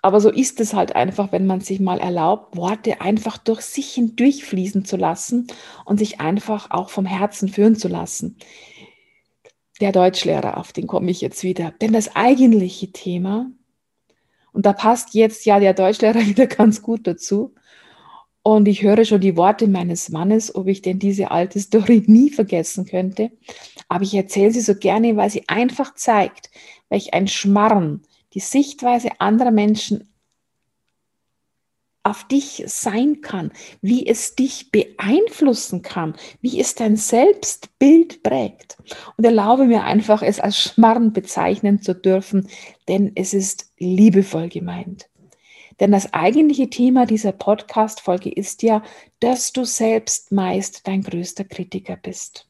Aber 0.02 0.20
so 0.20 0.30
ist 0.30 0.60
es 0.60 0.74
halt 0.74 0.94
einfach, 0.94 1.32
wenn 1.32 1.46
man 1.46 1.60
sich 1.60 1.80
mal 1.80 1.98
erlaubt, 1.98 2.56
Worte 2.56 3.00
einfach 3.00 3.38
durch 3.38 3.62
sich 3.62 3.94
hindurchfließen 3.94 4.84
zu 4.84 4.96
lassen 4.96 5.48
und 5.84 5.98
sich 5.98 6.20
einfach 6.20 6.70
auch 6.70 6.90
vom 6.90 7.06
Herzen 7.06 7.48
führen 7.48 7.74
zu 7.74 7.88
lassen 7.88 8.36
der 9.80 9.92
Deutschlehrer, 9.92 10.56
auf 10.56 10.72
den 10.72 10.86
komme 10.86 11.10
ich 11.10 11.20
jetzt 11.20 11.42
wieder. 11.42 11.72
Denn 11.80 11.92
das 11.92 12.14
eigentliche 12.16 12.92
Thema, 12.92 13.50
und 14.52 14.66
da 14.66 14.72
passt 14.72 15.14
jetzt 15.14 15.46
ja 15.46 15.60
der 15.60 15.74
Deutschlehrer 15.74 16.20
wieder 16.26 16.46
ganz 16.46 16.82
gut 16.82 17.06
dazu, 17.06 17.54
und 18.42 18.66
ich 18.66 18.82
höre 18.82 19.04
schon 19.04 19.20
die 19.20 19.36
Worte 19.36 19.68
meines 19.68 20.08
Mannes, 20.08 20.54
ob 20.54 20.68
ich 20.68 20.80
denn 20.80 20.98
diese 20.98 21.30
alte 21.30 21.60
Story 21.60 22.02
nie 22.06 22.30
vergessen 22.30 22.86
könnte. 22.86 23.30
Aber 23.88 24.04
ich 24.04 24.14
erzähle 24.14 24.52
sie 24.52 24.60
so 24.60 24.74
gerne, 24.74 25.16
weil 25.16 25.28
sie 25.28 25.48
einfach 25.48 25.94
zeigt, 25.94 26.50
welch 26.88 27.12
ein 27.12 27.28
Schmarrn 27.28 28.02
die 28.34 28.40
Sichtweise 28.40 29.20
anderer 29.20 29.50
Menschen 29.50 30.07
auf 32.08 32.24
dich 32.24 32.64
sein 32.66 33.20
kann, 33.20 33.52
wie 33.80 34.06
es 34.06 34.34
dich 34.34 34.70
beeinflussen 34.70 35.82
kann, 35.82 36.14
wie 36.40 36.60
es 36.60 36.74
dein 36.74 36.96
Selbstbild 36.96 38.22
prägt. 38.22 38.78
Und 39.16 39.24
erlaube 39.24 39.66
mir 39.66 39.84
einfach, 39.84 40.22
es 40.22 40.40
als 40.40 40.58
Schmarrn 40.58 41.12
bezeichnen 41.12 41.82
zu 41.82 41.94
dürfen, 41.94 42.48
denn 42.88 43.12
es 43.14 43.34
ist 43.34 43.72
liebevoll 43.78 44.48
gemeint. 44.48 45.08
Denn 45.80 45.92
das 45.92 46.12
eigentliche 46.12 46.70
Thema 46.70 47.06
dieser 47.06 47.32
Podcast-Folge 47.32 48.30
ist 48.30 48.62
ja, 48.62 48.82
dass 49.20 49.52
du 49.52 49.64
selbst 49.64 50.32
meist 50.32 50.86
dein 50.88 51.02
größter 51.02 51.44
Kritiker 51.44 51.96
bist. 51.96 52.48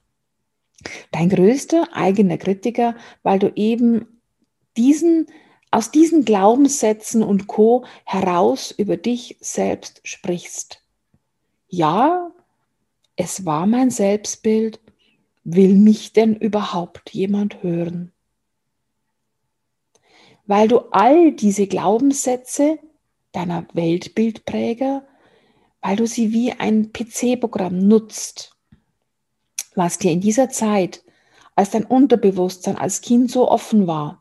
Dein 1.11 1.29
größter 1.29 1.89
eigener 1.93 2.39
Kritiker, 2.39 2.97
weil 3.23 3.39
du 3.39 3.53
eben 3.55 4.21
diesen 4.77 5.27
aus 5.71 5.91
diesen 5.91 6.25
Glaubenssätzen 6.25 7.23
und 7.23 7.47
Co 7.47 7.85
heraus 8.05 8.71
über 8.71 8.97
dich 8.97 9.37
selbst 9.41 10.01
sprichst. 10.05 10.83
Ja, 11.69 12.31
es 13.17 13.45
war 13.45 13.67
mein 13.67 13.91
Selbstbild, 13.91 14.81
will 15.45 15.75
mich 15.75 16.13
denn 16.13 16.37
überhaupt 16.37 17.11
jemand 17.11 17.63
hören? 17.63 18.13
Weil 20.47 20.69
du 20.69 20.79
all 20.93 21.33
diese 21.33 21.67
Glaubenssätze 21.67 22.79
deiner 23.33 23.67
Weltbildpräger, 23.75 25.07
weil 25.83 25.97
du 25.97 26.07
sie 26.07 26.33
wie 26.33 26.53
ein 26.53 26.93
PC-Programm 26.93 27.87
nutzt, 27.87 28.57
was 29.75 29.99
dir 29.99 30.13
in 30.13 30.21
dieser 30.21 30.49
Zeit, 30.49 31.05
als 31.55 31.71
dein 31.71 31.85
Unterbewusstsein 31.85 32.77
als 32.77 33.01
Kind 33.01 33.31
so 33.31 33.51
offen 33.51 33.87
war, 33.87 34.18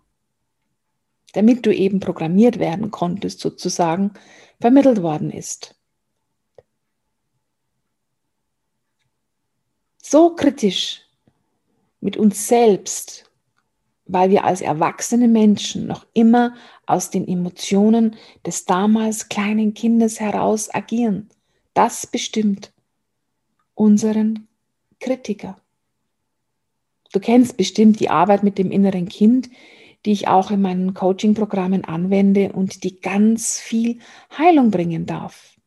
damit 1.38 1.68
du 1.68 1.74
eben 1.74 2.00
programmiert 2.00 2.58
werden 2.58 2.90
konntest, 2.90 3.40
sozusagen, 3.42 4.12
vermittelt 4.60 5.04
worden 5.04 5.30
ist. 5.30 5.76
So 10.02 10.34
kritisch 10.34 11.04
mit 12.00 12.18
uns 12.18 12.48
selbst, 12.48 13.30
weil 14.06 14.32
wir 14.32 14.46
als 14.46 14.62
erwachsene 14.62 15.28
Menschen 15.28 15.86
noch 15.86 16.08
immer 16.14 16.56
aus 16.88 17.12
den 17.12 17.28
Emotionen 17.28 18.16
des 18.44 18.66
damals 18.66 19.30
kleinen 19.30 19.76
Kindes 19.76 20.20
heraus 20.20 20.74
agieren. 20.74 21.30
Das 21.76 22.08
bestimmt 22.08 22.74
unseren 23.76 24.48
Kritiker. 25.00 25.62
Du 27.14 27.20
kennst 27.20 27.58
bestimmt 27.58 28.00
die 28.00 28.10
Arbeit 28.10 28.42
mit 28.42 28.58
dem 28.58 28.72
inneren 28.72 29.08
Kind, 29.08 29.52
die 30.08 30.14
ich 30.14 30.30
auch 30.30 30.52
in 30.52 30.62
meinen 30.62 30.94
Coaching-Programmen 30.94 31.84
anwende 31.84 32.54
und 32.54 32.86
die 32.86 33.02
ganz 33.02 33.60
viel 33.60 34.00
Heilung 34.38 34.72
bringen 34.72 35.06
darf. 35.06 35.60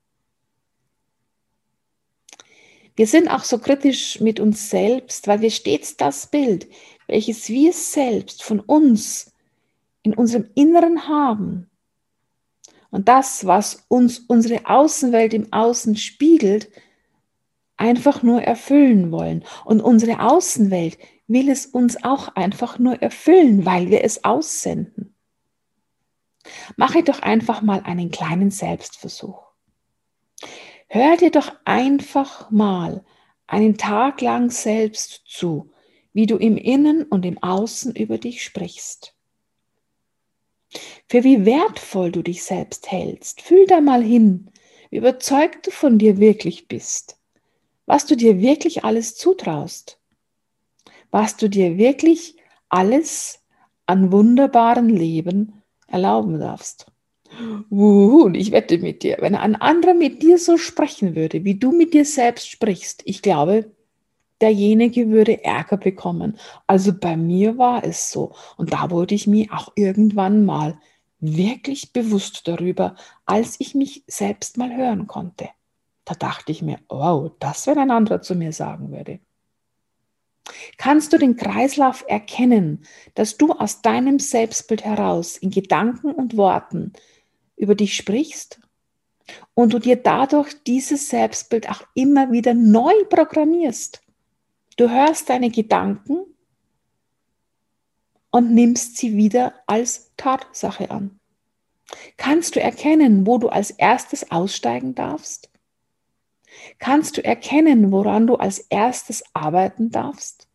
Wir 2.97 3.07
sind 3.07 3.29
auch 3.29 3.45
so 3.45 3.59
kritisch 3.59 4.19
mit 4.21 4.41
uns 4.41 4.71
selbst, 4.71 5.29
weil 5.29 5.43
wir 5.43 5.51
stets 5.51 5.99
das 5.99 6.27
Bild, 6.27 6.69
welches 7.07 7.51
wir 7.51 7.75
selbst 7.75 8.43
von 8.43 8.61
uns 8.61 9.35
in 10.03 10.15
unserem 10.15 10.49
Inneren 10.55 11.07
haben 11.07 11.69
und 12.91 13.09
das, 13.09 13.45
was 13.45 13.85
uns 13.89 14.21
unsere 14.21 14.65
Außenwelt 14.65 15.35
im 15.35 15.53
Außen 15.53 15.97
spiegelt, 15.97 16.71
einfach 17.77 18.23
nur 18.23 18.43
erfüllen 18.43 19.13
wollen. 19.13 19.45
Und 19.67 19.81
unsere 19.81 20.21
Außenwelt 20.23 20.99
will 21.31 21.49
es 21.49 21.67
uns 21.67 22.03
auch 22.03 22.29
einfach 22.35 22.79
nur 22.79 23.01
erfüllen, 23.03 23.65
weil 23.65 23.91
wir 23.91 24.05
es 24.05 24.25
aussenden. 24.25 25.15
Mache 26.77 27.03
doch 27.03 27.21
einfach 27.21 27.63
mal 27.63 27.81
einen 27.81 28.11
kleinen 28.11 28.51
Selbstversuch. 28.51 29.43
Hör 30.89 31.17
dir 31.17 31.31
doch 31.31 31.53
einfach 31.65 32.51
mal 32.51 33.05
einen 33.47 33.77
Tag 33.77 34.21
lang 34.21 34.51
selbst 34.51 35.23
zu, 35.27 35.71
wie 36.13 36.27
du 36.27 36.37
im 36.37 36.57
Innen 36.57 37.05
und 37.05 37.25
im 37.25 37.43
Außen 37.43 37.95
über 37.95 38.19
dich 38.19 38.43
sprichst. 38.43 39.15
Für 41.09 41.25
wie 41.25 41.45
wertvoll 41.45 42.13
du 42.13 42.23
dich 42.23 42.43
selbst 42.43 42.91
hältst. 42.91 43.43
Fühl 43.43 43.67
da 43.67 43.81
mal 43.81 44.03
hin, 44.03 44.51
wie 44.91 44.97
überzeugt 44.97 45.67
du 45.67 45.71
von 45.71 45.99
dir 45.99 46.19
wirklich 46.19 46.69
bist 46.69 47.21
was 47.91 48.07
du 48.07 48.17
dir 48.17 48.41
wirklich 48.41 48.85
alles 48.85 49.17
zutraust, 49.17 50.00
was 51.11 51.37
du 51.37 51.49
dir 51.49 51.77
wirklich 51.79 52.37
alles 52.69 53.43
an 53.87 54.13
wunderbaren 54.13 54.89
Leben 54.89 55.63
erlauben 55.87 56.39
darfst. 56.39 56.87
und 57.71 58.35
ich 58.35 58.53
wette 58.53 58.79
mit 58.79 59.03
dir, 59.03 59.19
wenn 59.21 59.35
ein 59.35 59.57
anderer 59.57 59.95
mit 59.95 60.23
dir 60.23 60.39
so 60.39 60.57
sprechen 60.57 61.15
würde, 61.15 61.45
wie 61.45 61.55
du 61.59 61.73
mit 61.73 61.95
dir 61.95 62.05
selbst 62.05 62.49
sprichst, 62.49 63.03
ich 63.05 63.23
glaube, 63.23 63.71
derjenige 64.41 65.11
würde 65.11 65.45
Ärger 65.45 65.77
bekommen. 65.77 66.39
Also 66.67 66.93
bei 66.93 67.17
mir 67.17 67.59
war 67.59 67.85
es 67.85 68.11
so. 68.11 68.33
Und 68.57 68.73
da 68.73 68.91
wurde 68.91 69.15
ich 69.15 69.27
mir 69.27 69.49
auch 69.53 69.73
irgendwann 69.77 70.45
mal 70.45 70.79
wirklich 71.21 71.93
bewusst 71.93 72.49
darüber, 72.49 72.97
als 73.27 73.57
ich 73.59 73.75
mich 73.75 74.05
selbst 74.07 74.57
mal 74.57 74.75
hören 74.75 75.07
konnte. 75.07 75.51
Da 76.05 76.15
dachte 76.15 76.51
ich 76.51 76.63
mir, 76.63 76.79
wow, 76.89 77.31
das 77.39 77.67
wenn 77.67 77.79
ein 77.79 77.91
anderer 77.91 78.23
zu 78.23 78.35
mir 78.35 78.53
sagen 78.53 78.91
würde. 78.91 79.21
Kannst 80.79 81.13
du 81.13 81.19
den 81.19 81.37
Kreislauf 81.37 82.05
erkennen, 82.09 82.83
dass 83.15 83.37
du 83.37 83.53
aus 83.53 83.83
deinem 83.83 84.19
Selbstbild 84.19 84.85
heraus 84.85 85.37
in 85.37 85.51
Gedanken 85.51 86.13
und 86.13 86.37
Worten 86.37 86.93
über 87.57 87.75
dich 87.75 87.95
sprichst 87.95 88.61
und 89.55 89.73
du 89.73 89.79
dir 89.79 89.97
dadurch 89.97 90.63
dieses 90.65 91.09
Selbstbild 91.09 91.69
auch 91.69 91.83
immer 91.95 92.33
wieder 92.33 92.55
neu 92.55 92.93
programmierst? 93.09 94.03
Du 94.77 94.89
hörst 94.89 95.29
deine 95.29 95.51
Gedanken 95.51 96.21
und 98.31 98.55
nimmst 98.55 98.97
sie 98.97 99.17
wieder 99.17 99.55
als 99.67 100.13
Tatsache 100.17 100.91
an. 100.91 101.21
Kannst 102.17 102.57
du 102.57 102.61
erkennen, 102.61 103.27
wo 103.27 103.39
du 103.39 103.49
als 103.49 103.73
erstes 103.73 104.31
aussteigen 104.31 104.95
darfst? 104.95 105.50
Kannst 106.79 107.17
du 107.17 107.25
erkennen, 107.25 107.93
woran 107.93 108.27
du 108.27 108.37
als 108.37 108.59
erstes 108.59 109.23
arbeiten 109.35 109.91
darfst? 109.91 110.49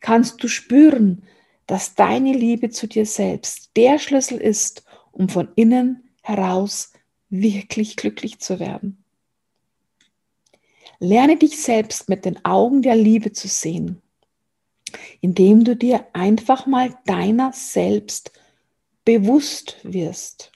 Kannst 0.00 0.42
du 0.42 0.48
spüren, 0.48 1.22
dass 1.66 1.94
deine 1.94 2.32
Liebe 2.32 2.70
zu 2.70 2.86
dir 2.86 3.06
selbst 3.06 3.70
der 3.76 3.98
Schlüssel 3.98 4.38
ist, 4.38 4.84
um 5.12 5.28
von 5.28 5.48
innen 5.56 6.08
heraus 6.22 6.92
wirklich 7.28 7.96
glücklich 7.96 8.38
zu 8.38 8.60
werden? 8.60 9.04
Lerne 10.98 11.36
dich 11.36 11.60
selbst 11.60 12.08
mit 12.08 12.24
den 12.24 12.42
Augen 12.44 12.82
der 12.82 12.96
Liebe 12.96 13.32
zu 13.32 13.48
sehen, 13.48 14.00
indem 15.20 15.64
du 15.64 15.76
dir 15.76 16.06
einfach 16.14 16.66
mal 16.66 16.96
deiner 17.04 17.52
selbst 17.52 18.32
bewusst 19.04 19.76
wirst. 19.82 20.52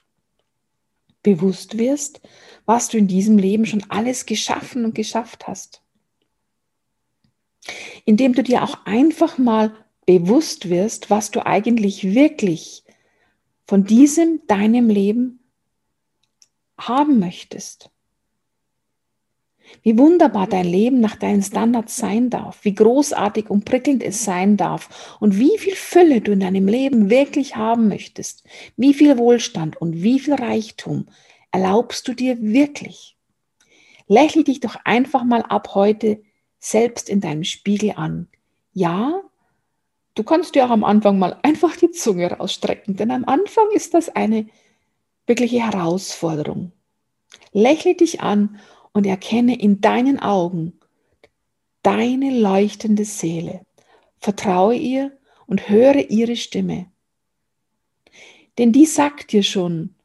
Bewusst 1.23 1.77
wirst, 1.77 2.21
was 2.65 2.89
du 2.89 2.97
in 2.97 3.07
diesem 3.07 3.37
Leben 3.37 3.65
schon 3.65 3.83
alles 3.89 4.25
geschaffen 4.25 4.85
und 4.85 4.95
geschafft 4.95 5.47
hast. 5.47 5.81
Indem 8.05 8.33
du 8.33 8.43
dir 8.43 8.63
auch 8.63 8.85
einfach 8.85 9.37
mal 9.37 9.73
bewusst 10.05 10.69
wirst, 10.69 11.09
was 11.09 11.31
du 11.31 11.45
eigentlich 11.45 12.03
wirklich 12.15 12.83
von 13.65 13.85
diesem 13.85 14.41
deinem 14.47 14.89
Leben 14.89 15.39
haben 16.77 17.19
möchtest. 17.19 17.91
Wie 19.83 19.97
wunderbar 19.97 20.47
dein 20.47 20.65
Leben 20.65 20.99
nach 20.99 21.15
deinen 21.15 21.41
Standards 21.41 21.97
sein 21.97 22.29
darf, 22.29 22.63
wie 22.63 22.75
großartig 22.75 23.49
und 23.49 23.65
prickelnd 23.65 24.03
es 24.03 24.23
sein 24.23 24.57
darf 24.57 25.17
und 25.19 25.37
wie 25.37 25.57
viel 25.57 25.75
Fülle 25.75 26.21
du 26.21 26.31
in 26.31 26.41
deinem 26.41 26.67
Leben 26.67 27.09
wirklich 27.09 27.55
haben 27.55 27.87
möchtest, 27.87 28.43
wie 28.77 28.93
viel 28.93 29.17
Wohlstand 29.17 29.77
und 29.77 30.03
wie 30.03 30.19
viel 30.19 30.35
Reichtum 30.35 31.07
erlaubst 31.51 32.07
du 32.07 32.13
dir 32.13 32.41
wirklich. 32.41 33.17
Lächle 34.07 34.43
dich 34.43 34.59
doch 34.59 34.75
einfach 34.83 35.23
mal 35.23 35.41
ab 35.41 35.73
heute 35.73 36.21
selbst 36.59 37.09
in 37.09 37.21
deinem 37.21 37.43
Spiegel 37.43 37.93
an. 37.95 38.27
Ja, 38.73 39.21
du 40.15 40.23
kannst 40.23 40.55
dir 40.55 40.65
auch 40.65 40.69
am 40.69 40.83
Anfang 40.83 41.19
mal 41.19 41.37
einfach 41.43 41.75
die 41.75 41.91
Zunge 41.91 42.31
rausstrecken, 42.31 42.95
denn 42.95 43.11
am 43.11 43.25
Anfang 43.25 43.65
ist 43.73 43.93
das 43.93 44.09
eine 44.09 44.47
wirkliche 45.27 45.65
Herausforderung. 45.65 46.71
Lächle 47.53 47.95
dich 47.95 48.21
an 48.21 48.59
und 48.93 49.05
erkenne 49.05 49.59
in 49.59 49.81
deinen 49.81 50.19
Augen 50.19 50.79
deine 51.83 52.37
leuchtende 52.37 53.05
Seele. 53.05 53.65
Vertraue 54.19 54.75
ihr 54.75 55.17
und 55.47 55.69
höre 55.69 56.09
ihre 56.09 56.35
Stimme. 56.35 56.87
Denn 58.57 58.71
die 58.71 58.85
sagt 58.85 59.31
dir 59.31 59.43
schon, 59.43 59.95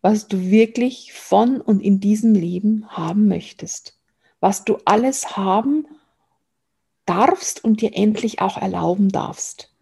was 0.00 0.28
du 0.28 0.50
wirklich 0.50 1.12
von 1.12 1.60
und 1.60 1.80
in 1.80 2.00
diesem 2.00 2.34
Leben 2.34 2.88
haben 2.88 3.26
möchtest, 3.26 3.98
was 4.40 4.64
du 4.64 4.78
alles 4.84 5.36
haben 5.36 5.86
darfst 7.04 7.64
und 7.64 7.80
dir 7.80 7.96
endlich 7.96 8.40
auch 8.40 8.56
erlauben 8.58 9.08
darfst. 9.08 9.74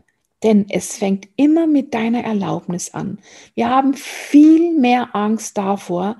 Denn 0.42 0.66
es 0.70 0.96
fängt 0.96 1.28
immer 1.36 1.66
mit 1.66 1.92
deiner 1.92 2.22
Erlaubnis 2.24 2.94
an. 2.94 3.18
Wir 3.54 3.68
haben 3.68 3.94
viel 3.94 4.78
mehr 4.78 5.14
Angst 5.14 5.58
davor 5.58 6.16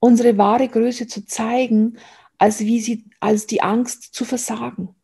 unsere 0.00 0.38
wahre 0.38 0.68
Größe 0.68 1.06
zu 1.06 1.26
zeigen, 1.26 1.98
als, 2.38 2.60
wie 2.60 2.80
sie, 2.80 3.04
als 3.20 3.46
die 3.46 3.62
Angst 3.62 4.14
zu 4.14 4.24
versagen. 4.24 4.94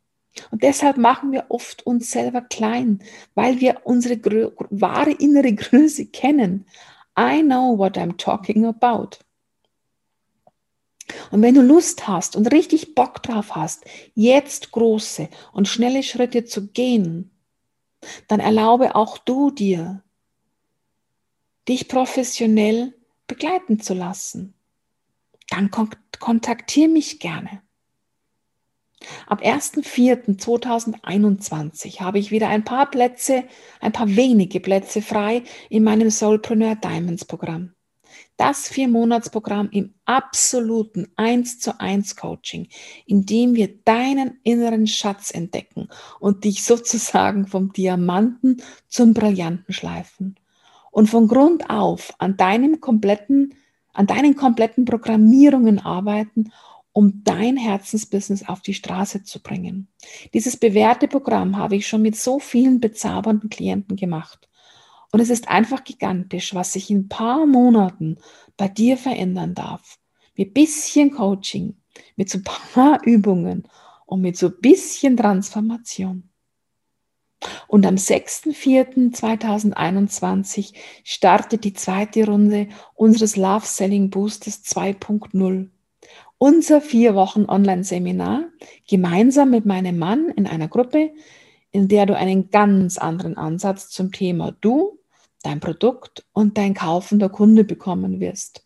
Und 0.51 0.63
deshalb 0.63 0.97
machen 0.97 1.33
wir 1.33 1.47
oft 1.49 1.87
uns 1.87 2.11
selber 2.11 2.41
klein, 2.41 3.03
weil 3.35 3.61
wir 3.61 3.83
unsere 3.85 4.17
wahre 4.71 5.13
innere 5.13 5.53
Größe 5.53 6.07
kennen. 6.07 6.67
I 7.19 7.43
know 7.43 7.79
what 7.79 7.97
I'm 7.97 8.17
talking 8.17 8.65
about. 8.65 9.19
Und 11.31 11.43
wenn 11.43 11.55
du 11.55 11.63
Lust 11.63 12.09
hast 12.09 12.35
und 12.35 12.53
richtig 12.53 12.95
Bock 12.95 13.23
drauf 13.23 13.55
hast, 13.55 13.85
jetzt 14.15 14.73
große 14.73 15.29
und 15.53 15.69
schnelle 15.69 16.03
Schritte 16.03 16.45
zu 16.45 16.69
gehen, 16.69 17.31
dann 18.27 18.41
erlaube 18.41 18.97
auch 18.97 19.19
du 19.19 19.51
dir, 19.51 20.03
dich 21.69 21.89
professionell 21.89 22.95
begleiten 23.27 23.81
zu 23.81 23.95
lassen 23.95 24.55
dann 25.49 25.71
kontaktiere 25.71 26.89
mich 26.89 27.21
gerne. 27.21 27.63
Ab 29.27 29.43
1.4.2021 29.43 32.01
habe 32.01 32.19
ich 32.19 32.31
wieder 32.31 32.49
ein 32.49 32.65
paar 32.65 32.91
Plätze, 32.91 33.45
ein 33.81 33.93
paar 33.93 34.17
wenige 34.17 34.61
Plätze 34.61 35.03
frei 35.03 35.43
in 35.69 35.85
meinem 35.85 36.09
Soulpreneur 36.11 36.77
Diamonds 36.77 37.27
Programm. 37.27 37.75
Das 38.37 38.69
Vier-Monats-Programm 38.69 39.69
im 39.71 39.95
absoluten 40.07 41.07
1 41.17 41.61
zu 41.61 41.81
1 41.81 42.17
Coaching, 42.17 42.67
in 43.07 43.27
dem 43.27 43.55
wir 43.55 43.69
deinen 43.85 44.41
inneren 44.43 44.89
Schatz 44.89 45.31
entdecken 45.31 45.89
und 46.19 46.43
dich 46.45 46.65
sozusagen 46.65 47.47
vom 47.47 47.73
Diamanten 47.73 48.61
zum 48.89 49.15
Brillanten 49.15 49.73
schleifen 49.73 50.35
und 50.91 51.09
von 51.09 51.29
Grund 51.29 51.71
auf 51.71 52.13
an 52.19 52.37
deinem 52.37 52.81
kompletten 52.81 53.55
an 53.95 54.07
deinen 54.07 54.37
kompletten 54.37 54.85
Programmierungen 54.85 55.79
arbeiten, 55.79 56.53
um 56.93 57.25
dein 57.25 57.57
Herzensbusiness 57.57 58.49
auf 58.49 58.61
die 58.61 58.75
Straße 58.75 59.25
zu 59.25 59.43
bringen. 59.43 59.89
Dieses 60.33 60.57
bewährte 60.57 61.09
Programm 61.09 61.57
habe 61.57 61.77
ich 61.77 61.89
schon 61.89 62.03
mit 62.03 62.17
so 62.17 62.39
vielen 62.39 62.81
bezaubernden 62.81 63.51
Klienten 63.51 63.97
gemacht. 63.97 64.49
Und 65.11 65.21
es 65.21 65.31
ist 65.31 65.49
einfach 65.49 65.85
gigantisch, 65.85 66.55
was 66.55 66.73
sich 66.73 66.91
in 66.91 66.99
ein 66.99 67.09
paar 67.09 67.47
Monaten 67.47 68.19
bei 68.57 68.69
dir 68.69 68.97
verändern 68.97 69.55
darf. 69.55 69.99
Mit 70.37 70.55
bisschen 70.55 71.11
Coaching, 71.13 71.77
mit 72.17 72.29
so 72.29 72.39
ein 72.39 72.45
paar 72.45 73.01
Übungen 73.05 73.69
und 74.07 74.21
mit 74.21 74.37
so 74.37 74.49
ein 74.49 74.61
bisschen 74.61 75.17
Transformation. 75.17 76.31
Und 77.67 77.85
am 77.87 77.97
6.4.2021 77.97 80.75
startet 81.03 81.65
die 81.65 81.75
zweite 81.75 82.27
Runde 82.27 82.69
unseres 82.95 83.37
Love 83.37 83.67
Selling 83.67 84.11
Boosters 84.11 84.63
2.0. 84.65 85.71
Unser 86.39 86.81
vier 86.81 87.15
Wochen 87.15 87.45
Online-Seminar 87.47 88.45
gemeinsam 88.89 89.51
mit 89.51 89.67
meinem 89.67 89.99
Mann 89.99 90.31
in 90.31 90.47
einer 90.47 90.69
Gruppe, 90.69 91.13
in 91.71 91.89
der 91.89 92.07
du 92.07 92.17
einen 92.17 92.51
ganz 92.51 92.97
anderen 92.99 93.37
Ansatz 93.37 93.89
zum 93.89 94.13
Thema 94.13 94.53
du, 94.61 94.99
dein 95.43 95.61
Produkt 95.61 96.25
und 96.33 96.59
dein 96.59 96.75
kaufender 96.75 97.29
Kunde 97.29 97.65
bekommen 97.65 98.21
wirst. 98.21 98.65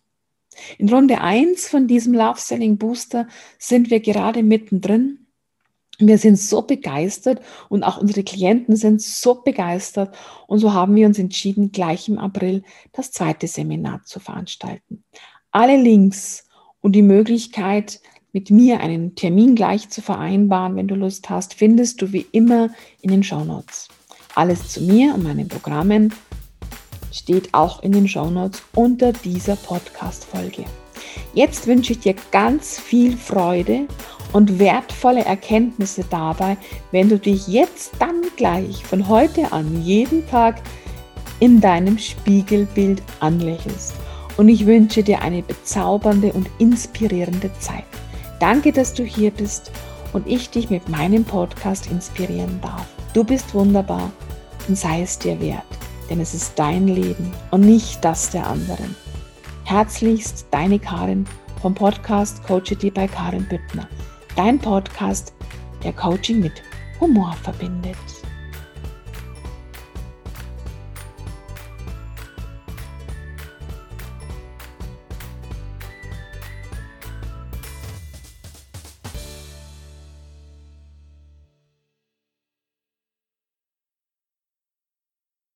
In 0.76 0.88
Runde 0.88 1.20
1 1.20 1.68
von 1.68 1.86
diesem 1.86 2.14
Love 2.14 2.40
Selling 2.40 2.78
Booster 2.78 3.28
sind 3.58 3.90
wir 3.90 4.00
gerade 4.00 4.42
mittendrin 4.42 5.27
wir 5.98 6.18
sind 6.18 6.38
so 6.38 6.62
begeistert 6.62 7.40
und 7.68 7.82
auch 7.82 7.98
unsere 7.98 8.22
Klienten 8.22 8.76
sind 8.76 9.02
so 9.02 9.42
begeistert. 9.42 10.16
Und 10.46 10.60
so 10.60 10.72
haben 10.72 10.94
wir 10.94 11.06
uns 11.06 11.18
entschieden, 11.18 11.72
gleich 11.72 12.08
im 12.08 12.18
April 12.18 12.62
das 12.92 13.10
zweite 13.10 13.48
Seminar 13.48 14.04
zu 14.04 14.20
veranstalten. 14.20 15.02
Alle 15.50 15.80
Links 15.80 16.44
und 16.80 16.92
die 16.92 17.02
Möglichkeit, 17.02 18.00
mit 18.32 18.50
mir 18.50 18.80
einen 18.80 19.14
Termin 19.14 19.54
gleich 19.54 19.88
zu 19.88 20.02
vereinbaren, 20.02 20.76
wenn 20.76 20.86
du 20.86 20.94
Lust 20.94 21.30
hast, 21.30 21.54
findest 21.54 22.02
du 22.02 22.12
wie 22.12 22.26
immer 22.30 22.70
in 23.00 23.10
den 23.10 23.22
Show 23.22 23.42
Notes. 23.42 23.88
Alles 24.34 24.68
zu 24.68 24.82
mir 24.82 25.14
und 25.14 25.24
meinen 25.24 25.48
Programmen 25.48 26.12
steht 27.10 27.52
auch 27.54 27.82
in 27.82 27.92
den 27.92 28.06
Show 28.06 28.30
Notes 28.30 28.62
unter 28.74 29.12
dieser 29.12 29.56
Podcast-Folge. 29.56 30.64
Jetzt 31.34 31.66
wünsche 31.66 31.92
ich 31.92 32.00
dir 32.00 32.14
ganz 32.30 32.78
viel 32.78 33.16
Freude 33.16 33.86
und 34.32 34.58
wertvolle 34.58 35.24
Erkenntnisse 35.24 36.04
dabei, 36.08 36.56
wenn 36.92 37.08
du 37.08 37.18
dich 37.18 37.48
jetzt 37.48 37.92
dann 37.98 38.22
gleich 38.36 38.84
von 38.84 39.08
heute 39.08 39.52
an 39.52 39.82
jeden 39.82 40.28
Tag 40.28 40.60
in 41.40 41.60
deinem 41.60 41.98
Spiegelbild 41.98 43.02
anlächelst. 43.20 43.94
Und 44.36 44.48
ich 44.48 44.66
wünsche 44.66 45.02
dir 45.02 45.22
eine 45.22 45.42
bezaubernde 45.42 46.32
und 46.32 46.48
inspirierende 46.58 47.50
Zeit. 47.58 47.84
Danke, 48.38 48.72
dass 48.72 48.94
du 48.94 49.02
hier 49.02 49.30
bist 49.30 49.72
und 50.12 50.26
ich 50.26 50.50
dich 50.50 50.70
mit 50.70 50.88
meinem 50.88 51.24
Podcast 51.24 51.90
inspirieren 51.90 52.60
darf. 52.62 52.86
Du 53.14 53.24
bist 53.24 53.52
wunderbar 53.54 54.12
und 54.68 54.76
sei 54.78 55.02
es 55.02 55.18
dir 55.18 55.40
wert, 55.40 55.64
denn 56.08 56.20
es 56.20 56.34
ist 56.34 56.52
dein 56.56 56.86
Leben 56.86 57.32
und 57.50 57.62
nicht 57.62 58.04
das 58.04 58.30
der 58.30 58.46
anderen. 58.46 58.94
Herzlichst 59.68 60.46
deine 60.50 60.78
Karin 60.78 61.26
vom 61.60 61.74
Podcast 61.74 62.42
Coachity 62.42 62.90
bei 62.90 63.06
Karin 63.06 63.46
Büttner. 63.46 63.86
Dein 64.34 64.58
Podcast, 64.58 65.34
der 65.84 65.92
Coaching 65.92 66.40
mit 66.40 66.62
Humor 67.00 67.34
verbindet. 67.42 67.98